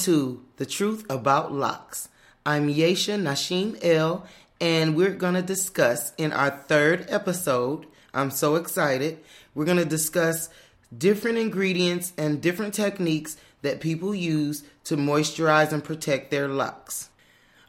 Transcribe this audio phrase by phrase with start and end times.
[0.00, 2.08] To The Truth About Locks.
[2.46, 4.24] I'm Yesha Nashim L,
[4.58, 7.84] and we're going to discuss in our third episode.
[8.14, 9.18] I'm so excited.
[9.54, 10.48] We're going to discuss
[10.96, 17.10] different ingredients and different techniques that people use to moisturize and protect their locks.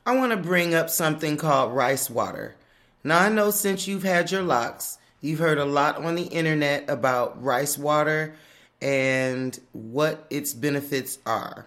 [0.06, 2.56] I want to bring up something called rice water.
[3.04, 6.90] Now, I know since you've had your locks, you've heard a lot on the internet
[6.90, 8.36] about rice water
[8.82, 11.66] and what its benefits are.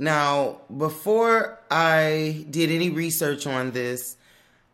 [0.00, 4.16] Now, before I did any research on this,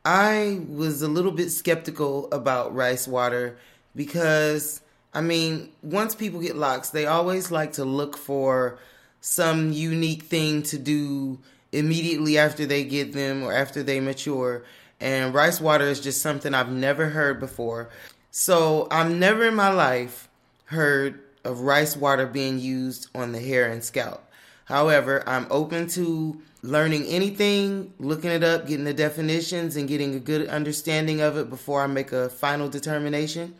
[0.04, 3.58] I was a little bit skeptical about rice water
[3.96, 8.78] because, I mean, once people get locks, they always like to look for
[9.20, 11.40] some unique thing to do
[11.72, 14.62] immediately after they get them or after they mature.
[15.00, 17.90] And rice water is just something I've never heard before.
[18.30, 20.28] So I've never in my life
[20.66, 24.22] heard of rice water being used on the hair and scalp.
[24.66, 30.18] However, I'm open to learning anything, looking it up, getting the definitions, and getting a
[30.18, 33.54] good understanding of it before I make a final determination.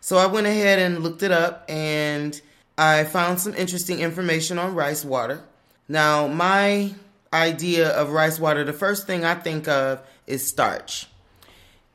[0.00, 2.38] So I went ahead and looked it up and
[2.76, 5.42] I found some interesting information on rice water.
[5.88, 6.92] Now, my
[7.32, 11.06] idea of rice water, the first thing I think of is starch.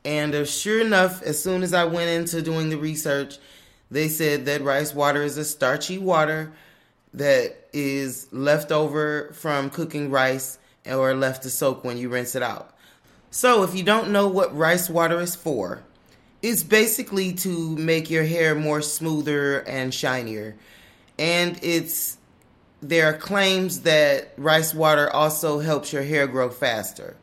[0.04, 3.38] And uh, sure enough, as soon as I went into doing the research,
[3.90, 6.52] they said that rice water is a starchy water
[7.14, 12.42] that is left over from cooking rice or left to soak when you rinse it
[12.42, 12.74] out.
[13.30, 15.82] So, if you don't know what rice water is for,
[16.40, 20.56] it's basically to make your hair more smoother and shinier.
[21.18, 22.16] And it's
[22.80, 27.16] there are claims that rice water also helps your hair grow faster.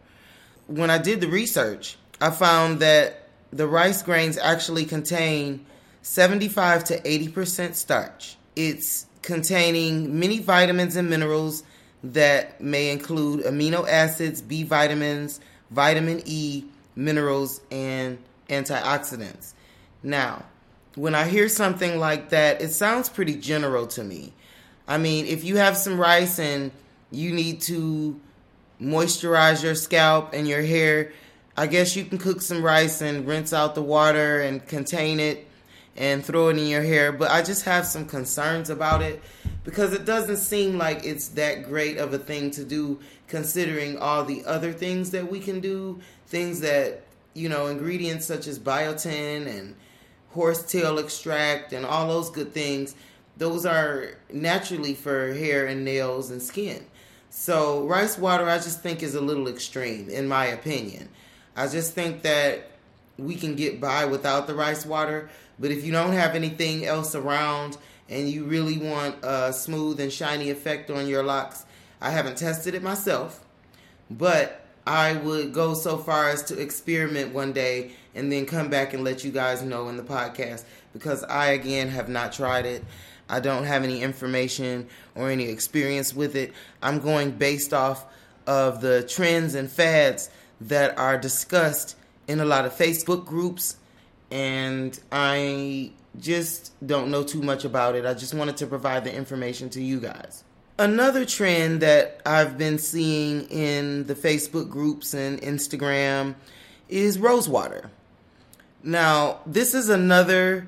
[0.68, 5.66] When I did the research, I found that the rice grains actually contain
[6.02, 8.36] 75 to 80% starch.
[8.56, 11.64] It's containing many vitamins and minerals
[12.04, 15.40] that may include amino acids, B vitamins,
[15.72, 16.64] vitamin E,
[16.96, 18.20] minerals, and
[18.50, 19.54] antioxidants.
[20.04, 20.46] Now,
[20.94, 24.32] when I hear something like that, it sounds pretty general to me.
[24.88, 26.72] I mean, if you have some rice and
[27.10, 28.20] you need to
[28.80, 31.14] moisturize your scalp and your hair,
[31.58, 35.48] I guess you can cook some rice and rinse out the water and contain it
[35.96, 37.12] and throw it in your hair.
[37.12, 39.22] But I just have some concerns about it
[39.64, 44.24] because it doesn't seem like it's that great of a thing to do considering all
[44.24, 46.00] the other things that we can do.
[46.28, 49.76] Things that, you know, ingredients such as biotin and
[50.32, 52.96] horsetail extract and all those good things,
[53.38, 56.86] those are naturally for hair and nails and skin.
[57.30, 61.10] So, rice water, I just think, is a little extreme, in my opinion.
[61.56, 62.72] I just think that
[63.18, 65.30] we can get by without the rice water
[65.60, 67.78] but if you don't have anything else around
[68.10, 71.66] and you really want a smooth and shiny effect on your locks,
[72.02, 73.44] I haven't tested it myself,
[74.10, 78.94] but I would go so far as to experiment one day and then come back
[78.94, 80.64] and let you guys know in the podcast
[80.94, 82.84] because I again have not tried it.
[83.28, 86.54] I don't have any information or any experience with it.
[86.84, 88.06] I'm going based off
[88.46, 90.30] of the trends and fads
[90.62, 93.78] that are discussed in a lot of Facebook groups
[94.36, 98.06] and I just don't know too much about it.
[98.06, 100.44] I just wanted to provide the information to you guys.
[100.78, 106.36] Another trend that I've been seeing in the Facebook groups and Instagram
[106.90, 107.90] is rosewater.
[108.84, 110.68] Now, this is another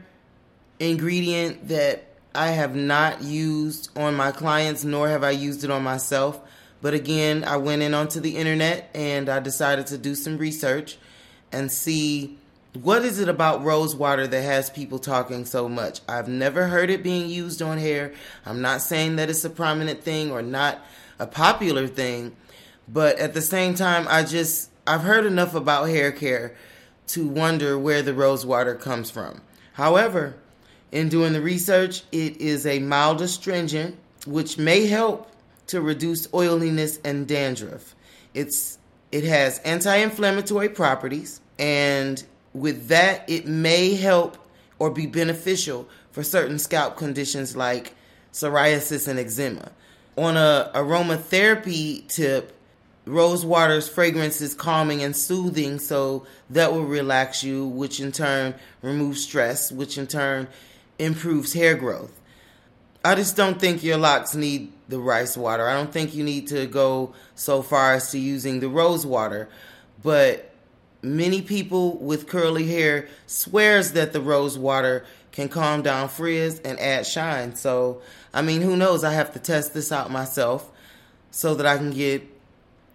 [0.80, 5.84] ingredient that I have not used on my clients, nor have I used it on
[5.84, 6.40] myself.
[6.82, 10.98] But again, I went in onto the internet and I decided to do some research
[11.52, 12.38] and see
[12.84, 16.02] what is it about rose water that has people talking so much?
[16.08, 18.14] I've never heard it being used on hair.
[18.46, 20.80] I'm not saying that it's a prominent thing or not
[21.20, 22.36] a popular thing,
[22.88, 26.56] but at the same time, I just I've heard enough about hair care
[27.08, 29.42] to wonder where the rose water comes from.
[29.74, 30.36] However,
[30.92, 35.32] in doing the research, it is a mild astringent which may help
[35.68, 37.96] to reduce oiliness and dandruff.
[38.34, 38.78] It's
[39.12, 42.24] it has anti-inflammatory properties and
[42.60, 44.38] with that, it may help
[44.80, 47.96] or be beneficial for certain scalp conditions like
[48.32, 49.72] psoriasis and eczema.
[50.18, 52.58] On a aromatherapy tip,
[53.06, 58.56] rose water's fragrance is calming and soothing, so that will relax you, which in turn
[58.82, 60.48] removes stress, which in turn
[61.00, 62.20] improves hair growth.
[63.06, 65.68] I just don't think your locks need the rice water.
[65.68, 69.50] I don't think you need to go so far as to using the rose water,
[70.04, 70.52] but
[71.02, 76.80] many people with curly hair swears that the rose water can calm down frizz and
[76.80, 77.56] add shine.
[77.56, 78.02] So,
[78.34, 79.04] I mean, who knows?
[79.04, 80.72] I have to test this out myself
[81.32, 82.28] so that I can get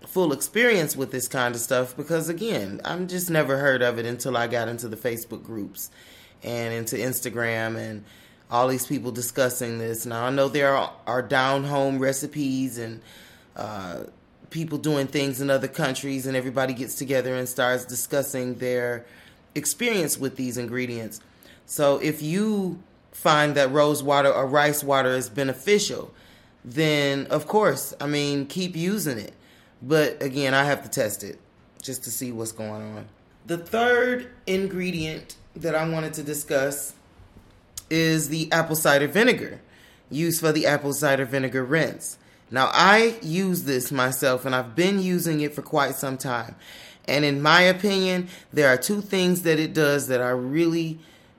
[0.07, 4.07] full experience with this kind of stuff because again, I'm just never heard of it
[4.07, 5.91] until I got into the Facebook groups
[6.43, 8.05] and into Instagram and
[8.51, 10.05] all these people discussing this.
[10.05, 13.01] Now I know there are, are down home recipes and
[13.57, 14.05] uh,
[14.53, 19.05] people doing things in other countries, and everybody gets together and starts discussing their
[19.55, 21.21] experience with these ingredients.
[21.67, 26.13] So if you find that rose water or rice water is beneficial,
[26.65, 29.35] then of course, I mean, keep using it.
[29.83, 31.39] But again, I have to test it
[31.83, 33.07] just to see what's going on.
[33.47, 36.95] The third ingredient that I wanted to discuss
[37.91, 39.61] is the apple cider vinegar
[40.09, 42.19] used for the apple cider vinegar rinse.
[42.53, 46.55] Now, I use this myself and I've been using it for quite some time.
[47.09, 50.99] And in my opinion, there are two things that it does that I really,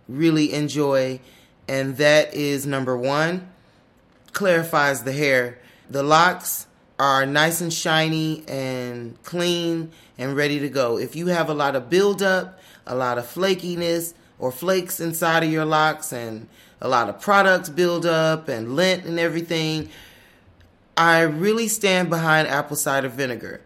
[0.09, 1.19] really enjoy.
[1.67, 3.47] And that is number one,
[4.31, 5.59] clarifies the hair.
[5.87, 6.65] The locks
[6.97, 10.97] are nice and shiny and clean and ready to go.
[10.97, 15.51] If you have a lot of buildup, a lot of flakiness or flakes inside of
[15.51, 16.47] your locks and
[16.81, 19.89] a lot of products build up and lint and everything,
[20.95, 23.61] I really stand behind apple cider vinegar.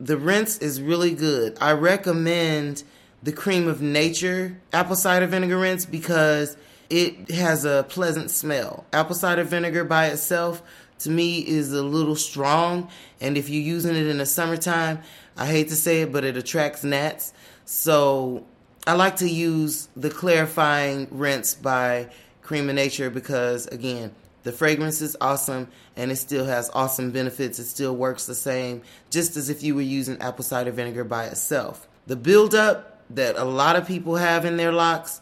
[0.00, 1.56] The rinse is really good.
[1.60, 2.84] I recommend
[3.22, 6.56] the cream of nature apple cider vinegar rinse because
[6.90, 8.86] it has a pleasant smell.
[8.92, 10.62] Apple cider vinegar by itself
[11.00, 12.88] to me is a little strong.
[13.20, 15.00] And if you're using it in the summertime,
[15.36, 17.32] I hate to say it, but it attracts gnats.
[17.64, 18.44] So
[18.86, 22.10] I like to use the clarifying rinse by
[22.42, 24.14] Cream of Nature because, again,
[24.44, 27.58] the fragrance is awesome and it still has awesome benefits.
[27.58, 31.24] It still works the same, just as if you were using apple cider vinegar by
[31.24, 31.88] itself.
[32.06, 35.20] The buildup that a lot of people have in their locks,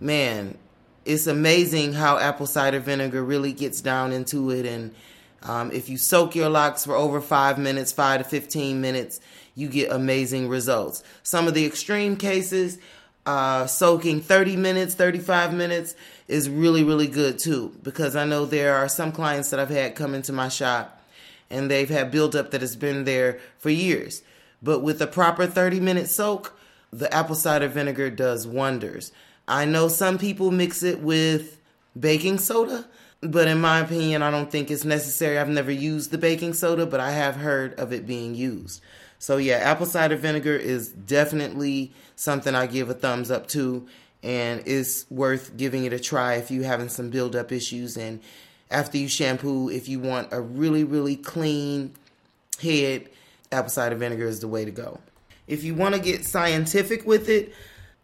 [0.00, 0.58] man,
[1.04, 4.64] it's amazing how apple cider vinegar really gets down into it.
[4.64, 4.94] And
[5.42, 9.20] um, if you soak your locks for over five minutes, five to 15 minutes,
[9.54, 11.04] you get amazing results.
[11.22, 12.78] Some of the extreme cases,
[13.26, 15.94] uh, soaking 30 minutes, 35 minutes
[16.28, 17.74] is really, really good too.
[17.82, 21.02] Because I know there are some clients that I've had come into my shop
[21.50, 24.22] and they've had buildup that has been there for years.
[24.62, 26.58] But with a proper 30 minute soak,
[26.92, 29.12] the apple cider vinegar does wonders.
[29.46, 31.60] I know some people mix it with
[31.98, 32.86] baking soda,
[33.20, 35.38] but in my opinion, I don't think it's necessary.
[35.38, 38.80] I've never used the baking soda, but I have heard of it being used.
[39.24, 43.86] So, yeah, apple cider vinegar is definitely something I give a thumbs up to,
[44.22, 47.96] and it's worth giving it a try if you're having some buildup issues.
[47.96, 48.20] And
[48.70, 51.94] after you shampoo, if you want a really, really clean
[52.60, 53.08] head,
[53.50, 55.00] apple cider vinegar is the way to go.
[55.46, 57.54] If you want to get scientific with it,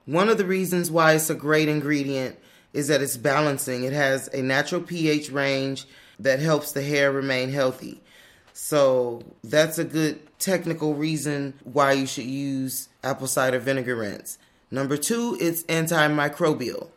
[0.06, 2.38] one of the reasons why it's a great ingredient
[2.72, 3.84] is that it's balancing.
[3.84, 5.84] It has a natural pH range
[6.18, 8.00] that helps the hair remain healthy.
[8.62, 14.36] So that's a good technical reason why you should use apple cider vinegar rinse.
[14.70, 16.88] Number two, it's antimicrobial.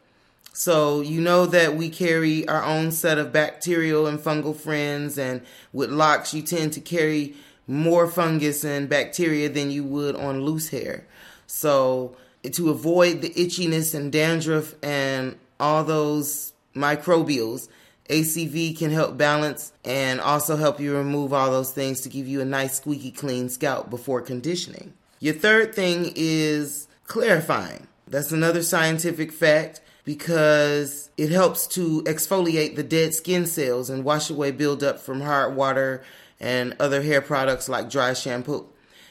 [0.51, 5.41] So you know that we carry our own set of bacterial and fungal friends, and
[5.71, 7.33] with locks, you tend to carry
[7.65, 11.07] more fungus and bacteria than you would on loose hair.
[11.47, 17.69] So to avoid the itchiness and dandruff and all those microbials,
[18.09, 22.41] ACV can help balance and also help you remove all those things to give you
[22.41, 24.93] a nice squeaky clean scalp before conditioning.
[25.19, 27.87] Your third thing is clarifying.
[28.07, 34.29] That's another scientific fact because it helps to exfoliate the dead skin cells and wash
[34.29, 36.03] away buildup from hard water
[36.39, 38.67] and other hair products like dry shampoo.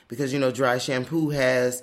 [0.08, 1.82] Because you know, dry shampoo has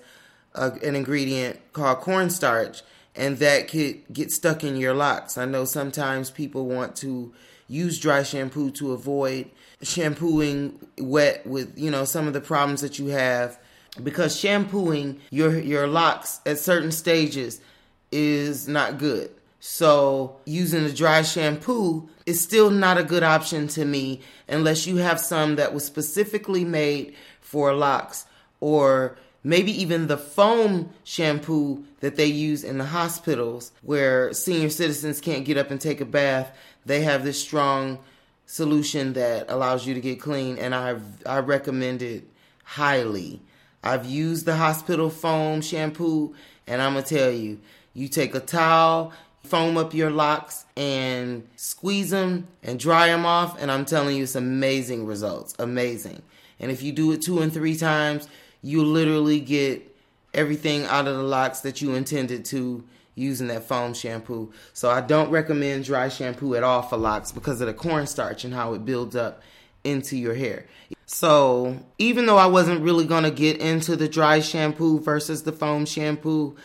[0.53, 2.83] a, an ingredient called cornstarch,
[3.15, 5.37] and that could get stuck in your locks.
[5.37, 7.33] I know sometimes people want to
[7.67, 9.49] use dry shampoo to avoid
[9.81, 13.57] shampooing wet with you know some of the problems that you have
[14.03, 17.61] because shampooing your your locks at certain stages
[18.11, 19.31] is not good.
[19.61, 24.97] So using a dry shampoo is still not a good option to me unless you
[24.97, 28.25] have some that was specifically made for locks
[28.61, 35.21] or maybe even the foam shampoo that they use in the hospitals where senior citizens
[35.21, 36.55] can't get up and take a bath.
[36.85, 37.99] They have this strong
[38.45, 42.23] solution that allows you to get clean, and I I recommend it
[42.63, 43.41] highly.
[43.83, 46.33] I've used the hospital foam shampoo,
[46.67, 47.59] and I'm gonna tell you,
[47.93, 53.61] you take a towel, foam up your locks, and squeeze them and dry them off,
[53.61, 55.53] and I'm telling you, it's amazing results.
[55.59, 56.21] Amazing.
[56.59, 58.27] And if you do it two and three times,
[58.61, 59.95] you literally get
[60.33, 62.83] everything out of the locks that you intended to
[63.15, 64.51] using that foam shampoo.
[64.73, 68.53] So I don't recommend dry shampoo at all for locks because of the cornstarch and
[68.53, 69.41] how it builds up
[69.83, 70.65] into your hair.
[71.05, 75.51] So even though I wasn't really going to get into the dry shampoo versus the
[75.51, 76.55] foam shampoo,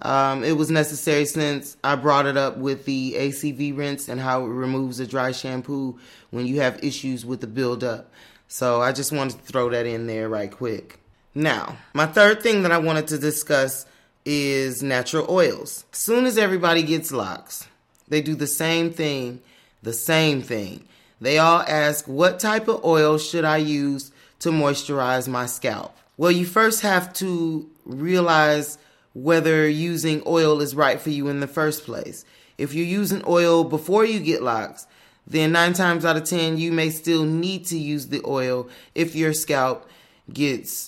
[0.00, 4.44] um, it was necessary since I brought it up with the ACV rinse and how
[4.44, 5.98] it removes the dry shampoo
[6.30, 8.12] when you have issues with the buildup.
[8.46, 11.00] So I just wanted to throw that in there right quick.
[11.38, 13.86] Now, my third thing that I wanted to discuss
[14.24, 15.84] is natural oils.
[15.92, 17.64] Soon as everybody gets locks,
[18.08, 19.40] they do the same thing,
[19.80, 20.82] the same thing.
[21.20, 25.96] They all ask, What type of oil should I use to moisturize my scalp?
[26.16, 28.76] Well, you first have to realize
[29.14, 32.24] whether using oil is right for you in the first place.
[32.58, 34.88] If you're using oil before you get locks,
[35.24, 39.14] then nine times out of ten, you may still need to use the oil if
[39.14, 39.88] your scalp
[40.32, 40.87] gets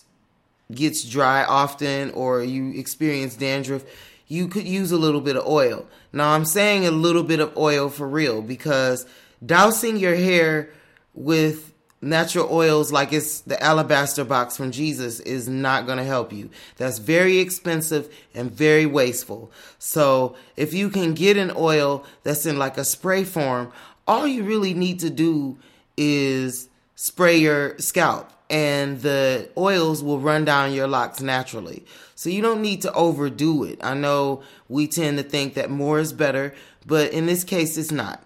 [0.71, 3.85] gets dry often or you experience dandruff.
[4.27, 5.87] You could use a little bit of oil.
[6.13, 9.07] Now, I'm saying a little bit of oil for real because
[9.45, 10.71] dousing your hair
[11.15, 11.71] with
[12.03, 16.51] natural oils like it's the alabaster box from Jesus is not going to help you.
[16.77, 19.53] That's very expensive and very wasteful.
[19.79, 23.73] So, if you can get an oil that's in like a spray form,
[24.07, 25.59] all you really need to do
[25.97, 26.70] is
[27.01, 31.83] spray your scalp and the oils will run down your locks naturally.
[32.15, 33.79] So you don't need to overdo it.
[33.83, 36.53] I know we tend to think that more is better,
[36.85, 38.23] but in this case, it's not.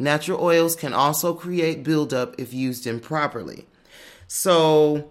[0.00, 3.66] Natural oils can also create buildup if used improperly.
[4.26, 5.08] So,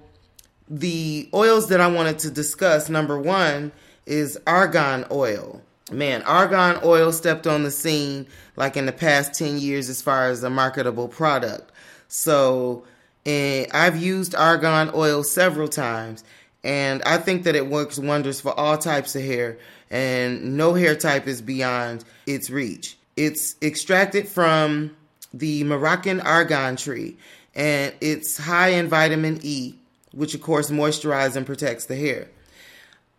[0.69, 3.71] the oils that I wanted to discuss number one
[4.05, 5.61] is argan oil.
[5.93, 10.29] Man, argan oil stepped on the scene like in the past 10 years as far
[10.29, 11.71] as a marketable product.
[12.09, 12.83] So,
[13.27, 16.23] and I've used argan oil several times,
[16.63, 19.59] and I think that it works wonders for all types of hair,
[19.91, 22.97] and no hair type is beyond its reach.
[23.17, 24.95] It's extracted from
[25.33, 27.17] the Moroccan argan tree,
[27.53, 29.75] and it's high in vitamin E,
[30.13, 32.29] which of course moisturizes and protects the hair.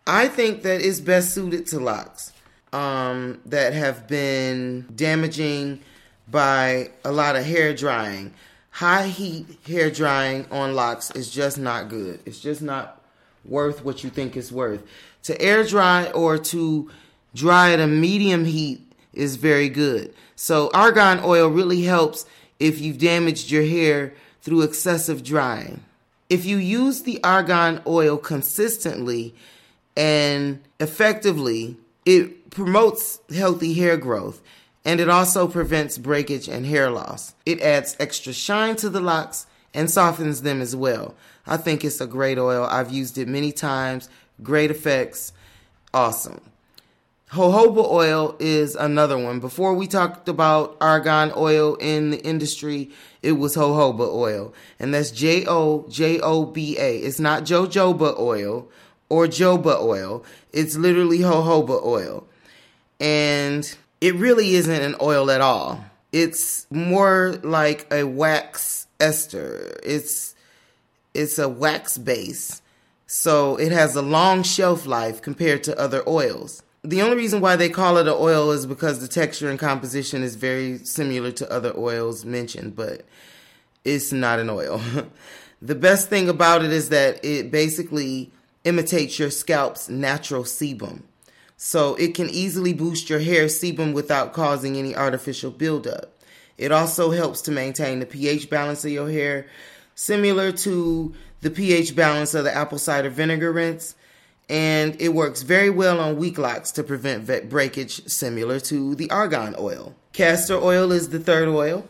[0.07, 2.33] I think that it's best suited to locks
[2.73, 5.81] um, that have been damaging
[6.27, 8.33] by a lot of hair drying.
[8.71, 12.19] High heat hair drying on locks is just not good.
[12.25, 13.01] It's just not
[13.45, 14.83] worth what you think it's worth.
[15.23, 16.89] To air dry or to
[17.33, 18.81] dry at a medium heat
[19.13, 20.13] is very good.
[20.35, 22.25] So argan oil really helps
[22.59, 25.83] if you've damaged your hair through excessive drying.
[26.29, 29.35] If you use the argan oil consistently
[29.97, 34.41] and effectively, it promotes healthy hair growth
[34.89, 37.35] and it also prevents breakage and hair loss.
[37.45, 41.13] It adds extra shine to the locks and softens them as well.
[41.45, 42.63] I think it's a great oil.
[42.63, 44.09] I've used it many times.
[44.41, 45.31] Great effects.
[45.93, 46.41] Awesome.
[47.31, 49.39] Jojoba oil is another one.
[49.39, 52.89] Before we talked about argan oil in the industry,
[53.21, 54.55] it was jojoba oil.
[54.79, 56.97] And that's J O J O B A.
[56.97, 58.67] It's not jojoba oil
[59.07, 60.25] or joba oil.
[60.51, 62.25] It's literally jojoba oil.
[62.99, 65.83] And it really isn't an oil at all.
[66.11, 69.77] It's more like a wax ester.
[69.83, 70.35] It's
[71.13, 72.61] it's a wax base.
[73.07, 76.61] So it has a long shelf life compared to other oils.
[76.83, 80.23] The only reason why they call it an oil is because the texture and composition
[80.23, 83.05] is very similar to other oils mentioned, but
[83.83, 84.81] it's not an oil.
[85.61, 88.31] the best thing about it is that it basically
[88.63, 91.01] imitates your scalp's natural sebum.
[91.61, 96.17] So it can easily boost your hair sebum without causing any artificial buildup.
[96.57, 99.45] It also helps to maintain the pH balance of your hair,
[99.93, 103.95] similar to the pH balance of the apple cider vinegar rinse
[104.49, 109.55] and it works very well on weak locks to prevent breakage, similar to the argan
[109.59, 109.95] oil.
[110.11, 111.87] Castor oil is the third oil,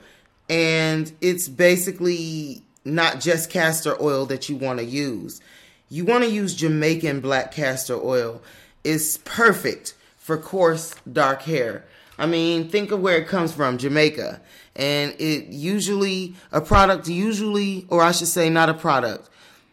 [0.49, 5.39] and it's basically not just castor oil that you want to use.
[5.87, 8.41] You want to use Jamaican black castor oil.
[8.83, 11.85] It's perfect for coarse, dark hair.
[12.17, 14.41] I mean, think of where it comes from, Jamaica.
[14.75, 19.29] And it usually, a product usually, or I should say, not a product,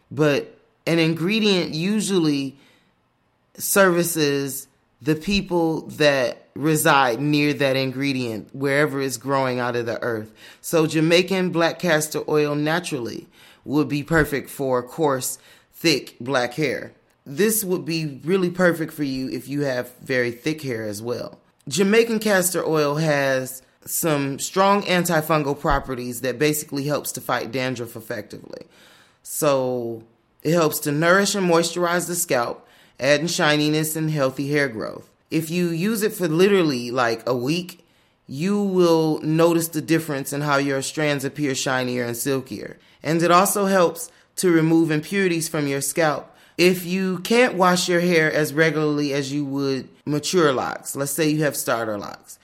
[0.09, 2.57] but an ingredient usually
[3.57, 4.67] services
[5.01, 10.33] the people that reside near that ingredient wherever it's growing out of the earth.
[10.61, 13.27] So Jamaican black castor oil naturally
[13.63, 15.37] would be perfect for coarse,
[15.73, 16.93] thick black hair.
[17.29, 21.39] This would be really perfect for you if you have very thick hair as well.
[21.67, 28.65] Jamaican castor oil has some strong antifungal properties that basically helps to fight dandruff effectively.
[29.23, 30.03] So
[30.41, 32.65] it helps to nourish and moisturize the scalp
[32.97, 35.09] adding shininess and healthy hair growth.
[35.29, 37.85] If you use it for literally like a week,
[38.25, 42.77] you will notice the difference in how your strands appear shinier and silkier.
[43.03, 46.33] And it also helps to remove impurities from your scalp.
[46.57, 51.29] If you can't wash your hair as regularly as you would mature locks, let's say
[51.29, 52.39] you have starter locks,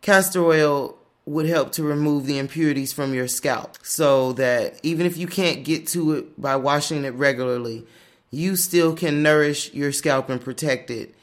[0.00, 0.96] castor oil
[1.26, 5.64] would help to remove the impurities from your scalp so that even if you can't
[5.64, 7.84] get to it by washing it regularly,
[8.30, 11.14] you still can nourish your scalp and protect it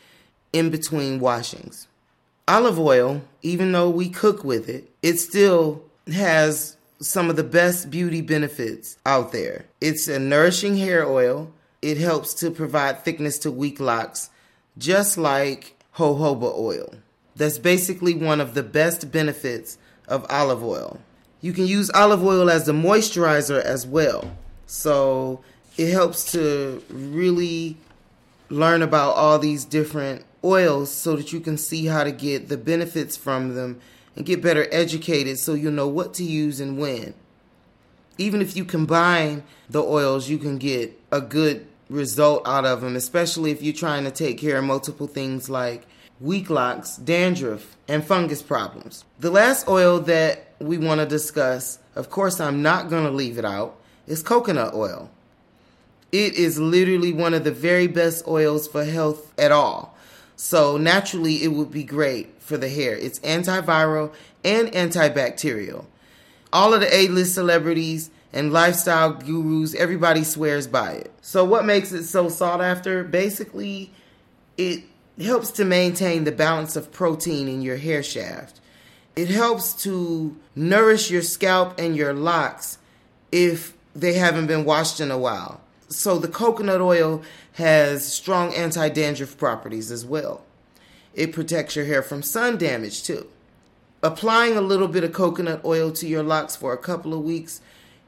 [0.53, 1.87] in between washings.
[2.47, 7.89] Olive oil, even though we cook with it, it still has some of the best
[7.89, 9.65] beauty benefits out there.
[9.81, 11.51] It's a nourishing hair oil.
[11.85, 14.31] It helps to provide thickness to weak locks,
[14.75, 16.95] just like jojoba oil.
[17.35, 19.77] That's basically one of the best benefits
[20.07, 20.99] of olive oil.
[21.41, 24.35] You can use olive oil as a moisturizer as well.
[24.65, 25.43] So
[25.77, 27.77] it helps to really
[28.49, 32.57] learn about all these different oils so that you can see how to get the
[32.57, 33.79] benefits from them
[34.15, 37.13] and get better educated so you know what to use and when.
[38.17, 42.95] Even if you combine the oils, you can get a good result out of them,
[42.95, 45.85] especially if you're trying to take care of multiple things like
[46.19, 49.05] weak locks, dandruff, and fungus problems.
[49.19, 53.37] The last oil that we want to discuss, of course, I'm not going to leave
[53.37, 53.77] it out,
[54.07, 55.09] is coconut oil.
[56.11, 59.97] It is literally one of the very best oils for health at all.
[60.37, 62.95] So, naturally, it would be great for the hair.
[62.95, 64.13] It's antiviral
[64.43, 65.85] and antibacterial.
[66.53, 71.11] All of the A list celebrities and lifestyle gurus, everybody swears by it.
[71.21, 73.03] So, what makes it so sought after?
[73.03, 73.91] Basically,
[74.57, 74.83] it
[75.19, 78.59] helps to maintain the balance of protein in your hair shaft.
[79.15, 82.77] It helps to nourish your scalp and your locks
[83.31, 85.61] if they haven't been washed in a while.
[85.87, 90.43] So, the coconut oil has strong anti dandruff properties as well.
[91.13, 93.27] It protects your hair from sun damage too.
[94.03, 97.61] Applying a little bit of coconut oil to your locks for a couple of weeks,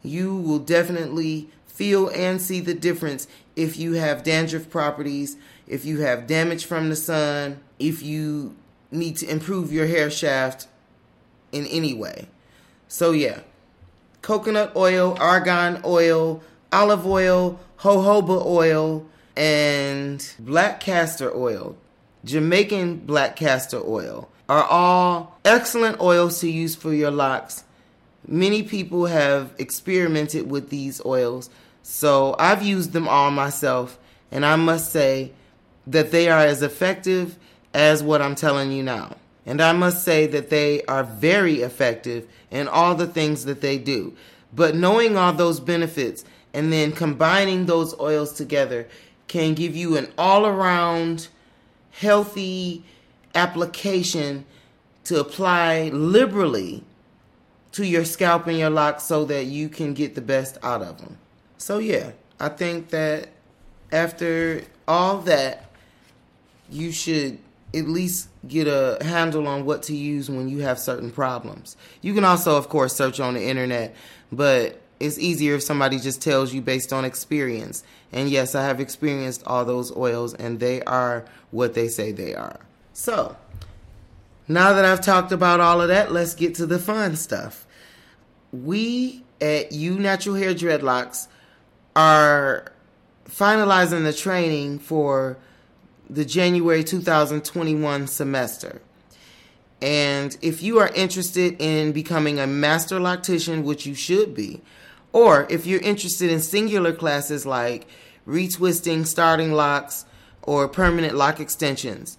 [0.07, 5.99] you will definitely feel and see the difference if you have dandruff properties, if you
[5.99, 8.55] have damage from the sun, if you
[8.91, 10.67] need to improve your hair shaft
[11.51, 12.27] in any way.
[12.87, 13.41] So, yeah,
[14.21, 16.41] coconut oil, argan oil,
[16.71, 21.77] olive oil, jojoba oil, and black castor oil,
[22.25, 27.63] Jamaican black castor oil, are all excellent oils to use for your locks.
[28.27, 31.49] Many people have experimented with these oils,
[31.81, 33.97] so I've used them all myself,
[34.31, 35.31] and I must say
[35.87, 37.37] that they are as effective
[37.73, 39.15] as what I'm telling you now.
[39.45, 43.77] And I must say that they are very effective in all the things that they
[43.77, 44.13] do.
[44.53, 48.87] But knowing all those benefits and then combining those oils together
[49.29, 51.29] can give you an all around
[51.91, 52.83] healthy
[53.35, 54.45] application
[55.05, 56.83] to apply liberally
[57.77, 60.97] to your scalp and your locks so that you can get the best out of
[60.97, 61.15] them.
[61.59, 63.29] So, yeah, I think that
[63.91, 65.69] after all that,
[66.71, 67.37] you should
[67.75, 71.77] at least get a handle on what to use when you have certain problems.
[72.01, 73.95] You can also, of course, search on the internet,
[74.31, 77.83] but it's easier if somebody just tells you based on experience.
[78.11, 82.33] And yes, I have experienced all those oils, and they are what they say they
[82.33, 82.59] are.
[82.93, 83.37] So,
[84.47, 87.66] now that I've talked about all of that, let's get to the fun stuff.
[88.51, 91.27] We at U Natural Hair Dreadlocks
[91.95, 92.71] are
[93.29, 95.37] finalizing the training for
[96.09, 98.81] the January 2021 semester.
[99.81, 104.61] And if you are interested in becoming a master loctician, which you should be,
[105.11, 107.87] or if you're interested in singular classes like
[108.27, 110.05] retwisting, starting locks,
[110.41, 112.17] or permanent lock extensions,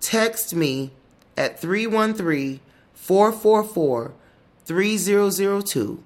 [0.00, 0.92] text me
[1.36, 2.60] at 313
[2.94, 4.12] 444
[4.64, 6.02] 3002.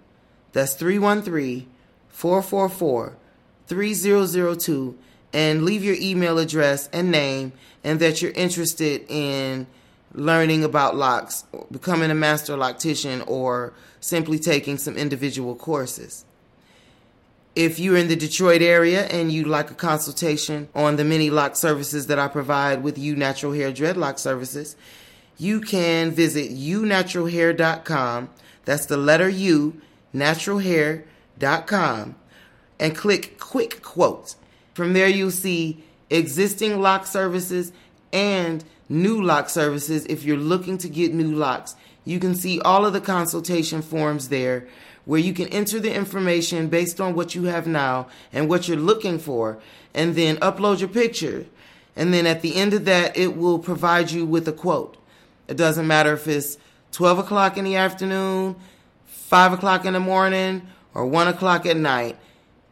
[0.53, 1.69] That's 313
[2.09, 3.17] 444
[3.67, 4.99] 3002
[5.33, 7.53] and leave your email address and name
[7.85, 9.67] and that you're interested in
[10.13, 16.25] learning about locks, becoming a master loctician, or simply taking some individual courses.
[17.55, 21.57] If you're in the Detroit area and you'd like a consultation on the many lock
[21.57, 24.77] services that I provide with U Natural Hair Dreadlock Services,
[25.39, 28.31] you can visit unaturalhair.com.
[28.67, 29.81] That's the letter U,
[30.15, 32.15] naturalhair.com,
[32.79, 34.37] and click Quick Quotes.
[34.75, 37.73] From there, you'll see existing lock services
[38.13, 40.05] and new lock services.
[40.07, 44.29] If you're looking to get new locks, you can see all of the consultation forms
[44.29, 44.67] there
[45.07, 48.77] where you can enter the information based on what you have now and what you're
[48.77, 49.57] looking for,
[49.95, 51.47] and then upload your picture.
[51.95, 54.97] And then at the end of that, it will provide you with a quote.
[55.47, 56.59] It doesn't matter if it's
[56.97, 58.57] 12 o'clock in the afternoon,
[59.05, 62.17] 5 o'clock in the morning, or 1 o'clock at night.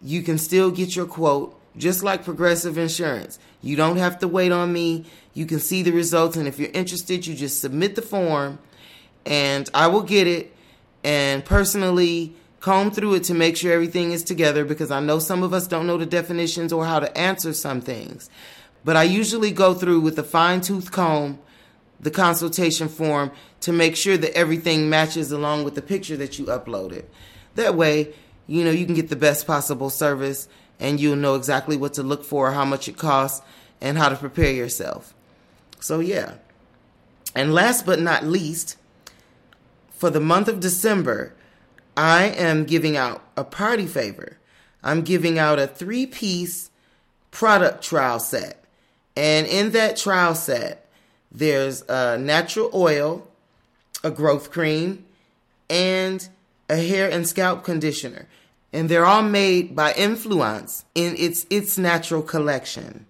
[0.01, 3.39] You can still get your quote just like Progressive Insurance.
[3.61, 5.05] You don't have to wait on me.
[5.35, 6.39] You can see the results.
[6.39, 8.59] And if you're interested, you just submit the form
[9.27, 10.57] and I will get it
[11.03, 15.43] and personally comb through it to make sure everything is together because I know some
[15.43, 18.31] of us don't know the definitions or how to answer some things.
[18.87, 21.41] But I usually go through with a fine tooth comb
[22.01, 23.33] the consultation form
[23.65, 27.03] to make sure that everything matches along with the picture that you uploaded.
[27.55, 28.13] That way,
[28.47, 30.49] you know, you can get the best possible service
[30.79, 33.41] and you'll know exactly what to look for, how much it costs,
[33.81, 35.15] and how to prepare yourself.
[35.81, 36.35] So, yeah.
[37.35, 38.77] And last but not least,
[39.89, 41.35] for the month of December,
[41.97, 44.37] I am giving out a party favor.
[44.83, 46.71] I'm giving out a three piece
[47.31, 48.63] product trial set.
[49.17, 50.87] And in that trial set,
[51.33, 53.27] there's a natural oil,
[54.05, 55.05] a growth cream,
[55.69, 56.29] and
[56.69, 58.29] a hair and scalp conditioner.
[58.73, 63.07] And they're all made by Influence in its its natural collection.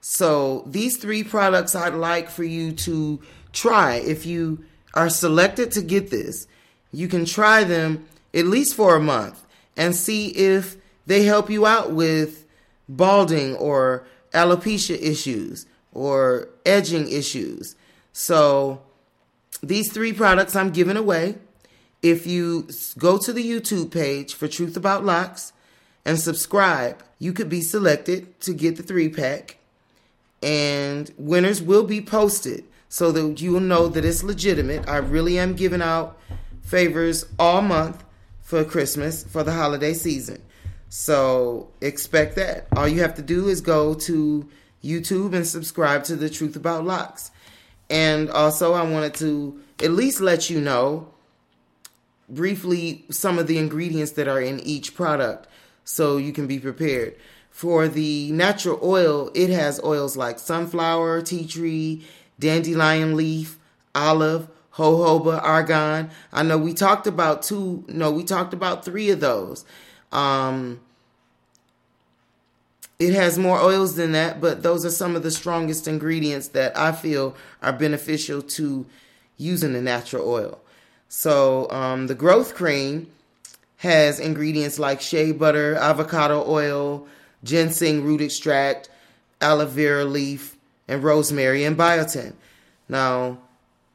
[0.00, 3.20] So these three products I'd like for you to
[3.52, 3.96] try.
[3.96, 6.46] If you are selected to get this,
[6.92, 9.44] you can try them at least for a month
[9.76, 12.46] and see if they help you out with
[12.88, 17.74] balding or alopecia issues or edging issues.
[18.12, 18.82] So
[19.62, 21.36] these three products I'm giving away.
[22.02, 25.52] If you go to the YouTube page for Truth About Locks
[26.04, 29.58] and subscribe, you could be selected to get the three pack.
[30.42, 34.88] And winners will be posted so that you will know that it's legitimate.
[34.88, 36.18] I really am giving out
[36.62, 38.04] favors all month
[38.42, 40.42] for Christmas for the holiday season.
[40.88, 42.68] So expect that.
[42.76, 44.48] All you have to do is go to
[44.84, 47.30] YouTube and subscribe to the Truth About Locks.
[47.88, 51.08] And also, I wanted to at least let you know
[52.28, 55.46] briefly some of the ingredients that are in each product
[55.84, 57.14] so you can be prepared.
[57.50, 62.04] For the natural oil, it has oils like sunflower, tea tree,
[62.38, 63.58] dandelion leaf,
[63.94, 66.10] olive, jojoba, argan.
[66.32, 69.64] I know we talked about two, no, we talked about three of those.
[70.12, 70.80] Um,
[72.98, 76.76] it has more oils than that, but those are some of the strongest ingredients that
[76.76, 78.86] I feel are beneficial to
[79.36, 80.60] using the natural oil.
[81.08, 83.10] So um, the growth cream
[83.78, 87.06] has ingredients like shea butter, avocado oil,
[87.44, 88.88] ginseng root extract,
[89.40, 90.56] aloe vera leaf,
[90.88, 92.32] and rosemary and biotin.
[92.88, 93.38] Now,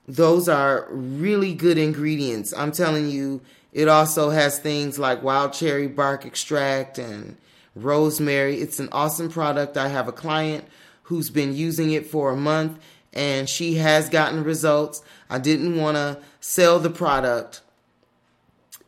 [0.07, 2.53] those are really good ingredients.
[2.53, 3.41] I'm telling you,
[3.73, 7.37] it also has things like wild cherry bark extract and
[7.75, 8.59] rosemary.
[8.59, 9.77] It's an awesome product.
[9.77, 10.65] I have a client
[11.03, 12.79] who's been using it for a month
[13.13, 15.03] and she has gotten results.
[15.29, 17.61] I didn't want to sell the product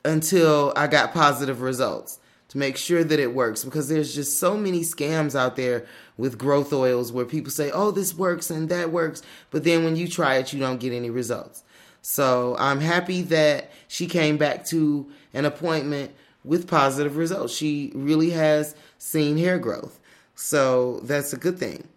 [0.05, 2.19] until I got positive results
[2.49, 5.85] to make sure that it works because there's just so many scams out there
[6.17, 9.21] with growth oils where people say, oh, this works and that works.
[9.49, 11.63] But then when you try it, you don't get any results.
[12.01, 16.11] So I'm happy that she came back to an appointment
[16.43, 17.53] with positive results.
[17.53, 19.99] She really has seen hair growth.
[20.35, 21.87] So that's a good thing.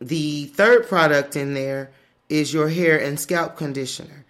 [0.00, 1.90] The third product in there
[2.28, 4.24] is your hair and scalp conditioner.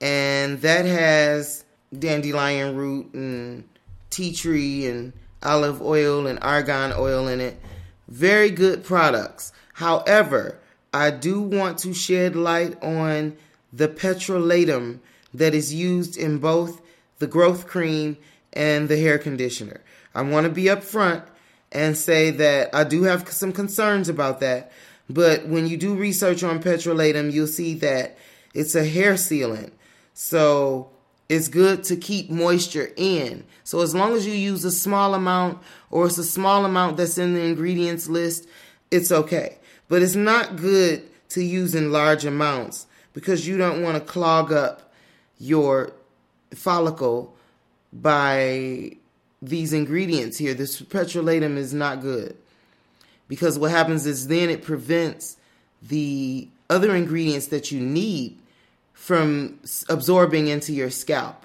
[0.00, 1.64] And that has
[1.96, 3.64] dandelion root and
[4.10, 7.60] tea tree and olive oil and argan oil in it.
[8.08, 9.52] Very good products.
[9.74, 10.58] However,
[10.92, 13.36] I do want to shed light on
[13.72, 15.00] the petrolatum
[15.32, 16.80] that is used in both
[17.18, 18.16] the growth cream
[18.52, 19.80] and the hair conditioner.
[20.14, 21.24] I want to be upfront
[21.72, 24.70] and say that I do have some concerns about that.
[25.10, 28.16] But when you do research on petrolatum, you'll see that
[28.54, 29.72] it's a hair sealant.
[30.14, 30.90] So
[31.28, 33.44] it's good to keep moisture in.
[33.64, 35.58] So as long as you use a small amount
[35.90, 38.46] or it's a small amount that's in the ingredients list,
[38.90, 39.58] it's okay.
[39.88, 44.52] But it's not good to use in large amounts because you don't want to clog
[44.52, 44.92] up
[45.38, 45.92] your
[46.54, 47.34] follicle
[47.92, 48.96] by
[49.40, 50.54] these ingredients here.
[50.54, 52.36] This petrolatum is not good
[53.28, 55.36] because what happens is then it prevents
[55.82, 58.38] the other ingredients that you need
[58.92, 61.44] from absorbing into your scalp.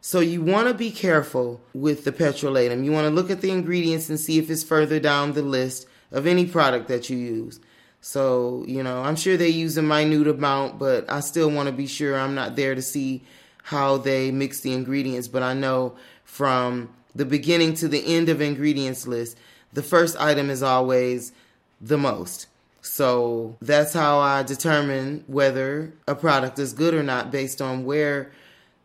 [0.00, 2.84] So you want to be careful with the petrolatum.
[2.84, 5.86] You want to look at the ingredients and see if it's further down the list
[6.10, 7.60] of any product that you use.
[8.00, 11.72] So, you know, I'm sure they use a minute amount, but I still want to
[11.72, 13.22] be sure I'm not there to see
[13.64, 15.28] how they mix the ingredients.
[15.28, 19.36] But I know from the beginning to the end of ingredients list,
[19.72, 21.32] the first item is always
[21.80, 22.46] the most.
[22.82, 28.32] So that's how I determine whether a product is good or not based on where,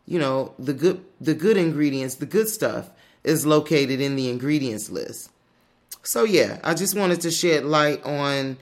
[0.06, 2.90] you know, the good the good ingredients, the good stuff
[3.24, 5.30] is located in the ingredients list.
[6.02, 8.58] So yeah, I just wanted to shed light on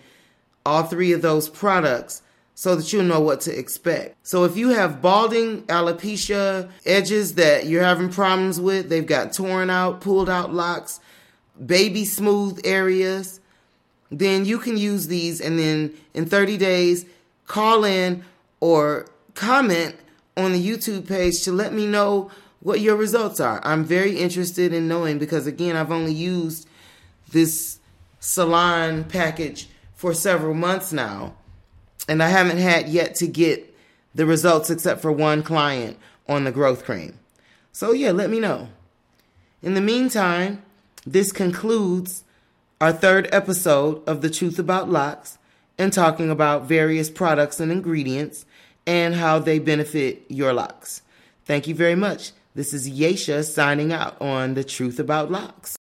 [0.65, 2.23] all three of those products
[2.55, 4.17] so that you'll know what to expect.
[4.27, 9.71] So if you have balding, alopecia, edges that you're having problems with, they've got torn
[9.71, 11.01] out, pulled out locks,
[11.65, 13.41] baby smooth areas,
[14.11, 17.07] then you can use these and then in 30 days
[17.47, 18.25] call in
[18.61, 19.97] or comment
[20.37, 23.61] on the YouTube page to let me know what your results are.
[23.65, 26.69] I'm very interested in knowing because again, I've only used
[27.31, 27.79] this
[28.21, 31.35] salon package for several months now
[32.09, 33.75] and I haven't had yet to get
[34.15, 37.19] the results except for one client on the growth cream.
[37.73, 38.69] So yeah, let me know.
[39.63, 40.63] In the meantime,
[41.07, 42.25] this concludes
[42.81, 45.39] our third episode of The Truth About Locks
[45.79, 48.47] and talking about various products and ingredients
[48.87, 51.03] and how they benefit your locks.
[51.45, 52.33] Thank you very much.
[52.55, 55.77] This is Yesha signing out on The Truth About Locks.